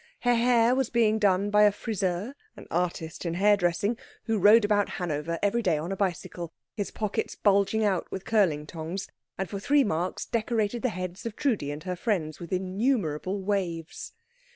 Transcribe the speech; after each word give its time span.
Her 0.21 0.33
hair 0.33 0.73
was 0.73 0.89
being 0.89 1.19
done 1.19 1.51
by 1.51 1.61
a 1.61 1.71
Friseur, 1.71 2.33
an 2.57 2.65
artist 2.71 3.23
in 3.23 3.35
hairdressing, 3.35 3.99
who 4.23 4.39
rode 4.39 4.65
about 4.65 4.89
Hanover 4.97 5.37
every 5.43 5.61
day 5.61 5.77
on 5.77 5.91
a 5.91 5.95
bicycle, 5.95 6.51
his 6.73 6.89
pockets 6.89 7.35
bulging 7.35 7.83
out 7.85 8.11
with 8.11 8.25
curling 8.25 8.65
tongs, 8.65 9.07
and 9.37 9.47
for 9.47 9.59
three 9.59 9.83
marks 9.83 10.25
decorated 10.25 10.81
the 10.81 10.89
heads 10.89 11.27
of 11.27 11.35
Trudi 11.35 11.69
and 11.69 11.83
her 11.83 11.95
friends 11.95 12.39
with 12.39 12.51
innumerable 12.51 13.43
waves. 13.43 14.11